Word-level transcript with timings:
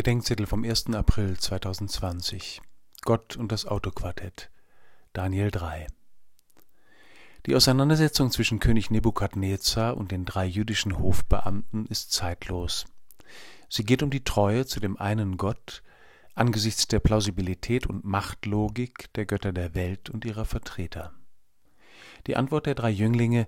Bedenkzettel 0.00 0.46
vom 0.46 0.64
1. 0.64 0.94
April 0.94 1.36
2020 1.36 2.62
Gott 3.02 3.36
und 3.36 3.52
das 3.52 3.66
Autoquartett 3.66 4.50
Daniel 5.12 5.50
3 5.50 5.88
Die 7.44 7.54
Auseinandersetzung 7.54 8.30
zwischen 8.30 8.60
König 8.60 8.90
Nebukadnezar 8.90 9.98
und 9.98 10.10
den 10.10 10.24
drei 10.24 10.46
jüdischen 10.46 10.98
Hofbeamten 10.98 11.84
ist 11.84 12.14
zeitlos. 12.14 12.86
Sie 13.68 13.84
geht 13.84 14.02
um 14.02 14.08
die 14.08 14.24
Treue 14.24 14.64
zu 14.64 14.80
dem 14.80 14.96
einen 14.96 15.36
Gott 15.36 15.82
angesichts 16.34 16.88
der 16.88 17.00
Plausibilität 17.00 17.86
und 17.86 18.02
Machtlogik 18.02 19.12
der 19.12 19.26
Götter 19.26 19.52
der 19.52 19.74
Welt 19.74 20.08
und 20.08 20.24
ihrer 20.24 20.46
Vertreter. 20.46 21.12
Die 22.26 22.36
Antwort 22.36 22.64
der 22.64 22.74
drei 22.74 22.88
Jünglinge 22.88 23.46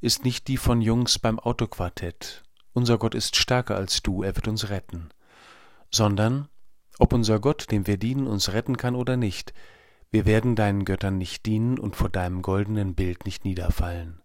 ist 0.00 0.24
nicht 0.24 0.46
die 0.46 0.58
von 0.58 0.80
Jungs 0.80 1.18
beim 1.18 1.40
Autoquartett. 1.40 2.44
Unser 2.72 2.98
Gott 2.98 3.16
ist 3.16 3.34
stärker 3.34 3.74
als 3.74 4.00
du, 4.00 4.22
er 4.22 4.36
wird 4.36 4.46
uns 4.46 4.68
retten 4.70 5.10
sondern 5.90 6.48
ob 6.98 7.12
unser 7.12 7.38
Gott, 7.38 7.70
dem 7.70 7.86
wir 7.86 7.96
dienen, 7.96 8.26
uns 8.26 8.52
retten 8.52 8.76
kann 8.76 8.94
oder 8.94 9.16
nicht, 9.16 9.52
wir 10.10 10.26
werden 10.26 10.56
deinen 10.56 10.84
Göttern 10.84 11.18
nicht 11.18 11.46
dienen 11.46 11.78
und 11.78 11.94
vor 11.94 12.08
deinem 12.08 12.42
goldenen 12.42 12.94
Bild 12.94 13.24
nicht 13.24 13.44
niederfallen. 13.44 14.20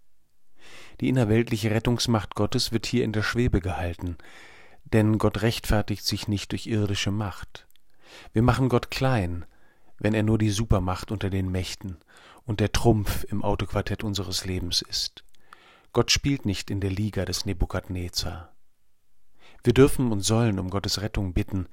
Die 1.02 1.10
innerweltliche 1.10 1.72
Rettungsmacht 1.72 2.36
Gottes 2.36 2.72
wird 2.72 2.86
hier 2.86 3.04
in 3.04 3.12
der 3.12 3.24
Schwebe 3.24 3.60
gehalten, 3.60 4.18
denn 4.86 5.18
Gott 5.18 5.42
rechtfertigt 5.42 6.06
sich 6.06 6.28
nicht 6.28 6.52
durch 6.52 6.68
irdische 6.68 7.12
Macht. 7.12 7.68
Wir 8.32 8.42
machen 8.42 8.70
Gott 8.70 8.92
klein, 8.92 9.46
wenn 9.98 10.14
er 10.14 10.24
nur 10.24 10.38
die 10.38 10.52
Supermacht 10.52 11.12
unter 11.12 11.30
den 11.30 11.52
Mächten 11.52 11.98
und 12.46 12.60
der 12.60 12.72
Trumpf 12.72 13.24
im 13.26 13.44
Autoquartett 13.44 14.04
unseres 14.04 14.46
Lebens 14.46 14.82
ist. 14.82 15.24
Gott 15.92 16.12
spielt 16.12 16.46
nicht 16.46 16.72
in 16.72 16.80
der 16.80 16.92
Liga 16.92 17.26
des 17.26 17.46
Nebukadnezar. 17.46 18.54
Wir 19.64 19.74
dürfen 19.74 20.12
und 20.12 20.22
sollen 20.22 20.60
um 20.60 20.70
Gottes 20.70 21.02
Rettung 21.02 21.34
bitten, 21.34 21.68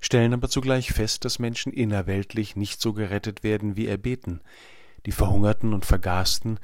stellen 0.00 0.32
aber 0.32 0.48
zugleich 0.48 0.92
fest, 0.92 1.24
dass 1.24 1.38
Menschen 1.38 1.72
innerweltlich 1.72 2.56
nicht 2.56 2.80
so 2.80 2.92
gerettet 2.92 3.42
werden, 3.42 3.76
wie 3.76 3.86
erbeten, 3.86 4.40
die 5.06 5.12
Verhungerten 5.12 5.74
und 5.74 5.84
Vergasten, 5.84 6.58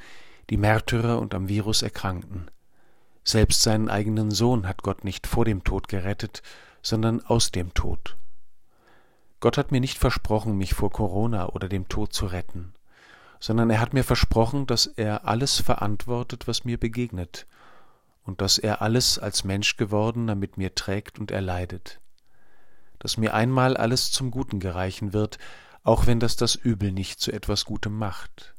die 0.49 0.57
Märtyrer 0.57 1.19
und 1.19 1.33
am 1.33 1.49
Virus 1.49 1.81
Erkrankten. 1.81 2.49
Selbst 3.23 3.61
seinen 3.61 3.89
eigenen 3.89 4.31
Sohn 4.31 4.67
hat 4.67 4.81
Gott 4.81 5.03
nicht 5.03 5.27
vor 5.27 5.45
dem 5.45 5.63
Tod 5.63 5.87
gerettet, 5.87 6.41
sondern 6.81 7.21
aus 7.25 7.51
dem 7.51 7.73
Tod. 7.73 8.17
Gott 9.41 9.57
hat 9.57 9.71
mir 9.71 9.79
nicht 9.79 9.97
versprochen, 9.97 10.57
mich 10.57 10.73
vor 10.73 10.91
Corona 10.91 11.49
oder 11.49 11.69
dem 11.69 11.87
Tod 11.87 12.13
zu 12.13 12.25
retten, 12.25 12.73
sondern 13.39 13.69
er 13.69 13.79
hat 13.79 13.93
mir 13.93 14.03
versprochen, 14.03 14.65
dass 14.65 14.87
er 14.87 15.25
alles 15.27 15.59
verantwortet, 15.59 16.47
was 16.47 16.65
mir 16.65 16.77
begegnet, 16.77 17.45
und 18.29 18.41
dass 18.41 18.59
er 18.59 18.83
alles 18.83 19.17
als 19.17 19.43
Mensch 19.43 19.75
gewordener 19.75 20.35
mit 20.35 20.55
mir 20.55 20.75
trägt 20.75 21.17
und 21.17 21.31
erleidet, 21.31 21.99
dass 22.99 23.17
mir 23.17 23.33
einmal 23.33 23.75
alles 23.75 24.11
zum 24.11 24.29
Guten 24.29 24.59
gereichen 24.59 25.13
wird, 25.13 25.39
auch 25.81 26.05
wenn 26.05 26.19
das 26.19 26.35
das 26.35 26.53
Übel 26.53 26.91
nicht 26.91 27.19
zu 27.19 27.31
etwas 27.31 27.65
Gutem 27.65 27.97
macht, 27.97 28.53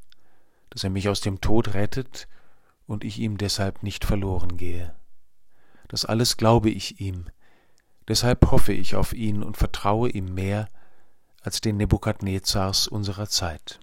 dass 0.71 0.83
er 0.83 0.89
mich 0.89 1.07
aus 1.07 1.21
dem 1.21 1.39
Tod 1.39 1.73
rettet 1.73 2.27
und 2.85 3.05
ich 3.05 3.17
ihm 3.19 3.37
deshalb 3.37 3.81
nicht 3.81 4.03
verloren 4.03 4.57
gehe. 4.57 4.93
Das 5.87 6.03
alles 6.03 6.35
glaube 6.35 6.69
ich 6.69 6.99
ihm, 6.99 7.29
deshalb 8.09 8.51
hoffe 8.51 8.73
ich 8.73 8.95
auf 8.95 9.13
ihn 9.13 9.41
und 9.41 9.55
vertraue 9.55 10.09
ihm 10.09 10.33
mehr 10.33 10.67
als 11.43 11.61
den 11.61 11.77
Nebukadnezars 11.77 12.89
unserer 12.89 13.29
Zeit. 13.29 13.79